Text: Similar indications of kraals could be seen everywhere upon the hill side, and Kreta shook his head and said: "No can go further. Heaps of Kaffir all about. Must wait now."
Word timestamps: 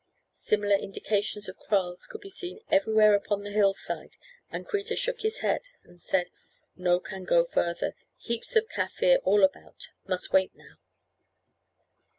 Similar 0.31 0.77
indications 0.77 1.47
of 1.47 1.59
kraals 1.59 2.07
could 2.09 2.21
be 2.21 2.29
seen 2.31 2.61
everywhere 2.71 3.13
upon 3.13 3.43
the 3.43 3.51
hill 3.51 3.75
side, 3.75 4.17
and 4.49 4.65
Kreta 4.65 4.97
shook 4.97 5.21
his 5.21 5.41
head 5.41 5.69
and 5.83 6.01
said: 6.01 6.31
"No 6.75 6.99
can 6.99 7.23
go 7.23 7.43
further. 7.43 7.93
Heaps 8.17 8.55
of 8.55 8.67
Kaffir 8.67 9.19
all 9.23 9.43
about. 9.43 9.89
Must 10.07 10.33
wait 10.33 10.55
now." 10.55 10.79